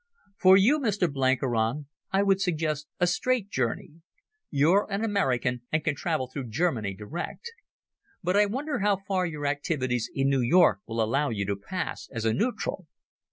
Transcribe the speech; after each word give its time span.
"For 0.39 0.57
you, 0.57 0.79
Mr 0.79 1.07
Blenkiron, 1.13 1.85
I 2.11 2.23
would 2.23 2.41
suggest 2.41 2.87
a 2.99 3.05
straight 3.05 3.51
journey. 3.51 4.01
You're 4.49 4.87
an 4.91 5.03
American, 5.03 5.61
and 5.71 5.83
can 5.83 5.93
travel 5.93 6.25
through 6.27 6.47
Germany 6.47 6.95
direct. 6.95 7.51
But 8.23 8.35
I 8.35 8.47
wonder 8.47 8.79
how 8.79 8.97
far 9.07 9.27
your 9.27 9.45
activities 9.45 10.09
in 10.15 10.27
New 10.27 10.41
York 10.41 10.79
will 10.87 11.03
allow 11.03 11.29
you 11.29 11.45
to 11.45 11.55
pass 11.55 12.09
as 12.11 12.25
a 12.25 12.33
neutral?" 12.33 12.87